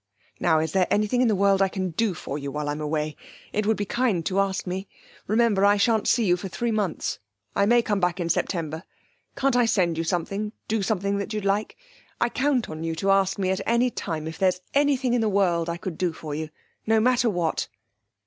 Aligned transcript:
Now, 0.39 0.57
is 0.57 0.71
there 0.71 0.87
anything 0.89 1.21
in 1.21 1.27
the 1.27 1.35
world 1.35 1.61
I 1.61 1.67
can 1.67 1.91
do 1.91 2.15
for 2.15 2.35
you 2.39 2.51
while 2.51 2.69
I'm 2.69 2.81
away? 2.81 3.15
It 3.53 3.67
would 3.67 3.77
be 3.77 3.85
kind 3.85 4.25
to 4.25 4.39
ask 4.39 4.65
me. 4.65 4.87
Remember 5.27 5.63
I 5.63 5.77
shan't 5.77 6.07
see 6.07 6.25
you 6.25 6.35
for 6.37 6.47
three 6.47 6.71
months. 6.71 7.19
I 7.55 7.67
may 7.67 7.83
come 7.83 7.99
back 7.99 8.19
in 8.19 8.27
September. 8.27 8.83
Can't 9.35 9.55
I 9.55 9.67
send 9.67 9.99
you 9.99 10.03
something 10.03 10.53
do 10.67 10.81
something 10.81 11.19
that 11.19 11.33
you'd 11.33 11.45
like? 11.45 11.77
I 12.19 12.29
count 12.29 12.67
on 12.67 12.83
you 12.83 12.95
to 12.95 13.11
ask 13.11 13.37
me 13.37 13.51
at 13.51 13.61
any 13.67 13.91
time 13.91 14.25
if 14.27 14.39
there's 14.39 14.61
anything 14.73 15.13
in 15.13 15.21
the 15.21 15.29
world 15.29 15.69
I 15.69 15.77
could 15.77 15.99
do 15.99 16.13
for 16.13 16.33
you, 16.33 16.49
no 16.87 16.99
matter 16.99 17.29
what!' 17.29 17.67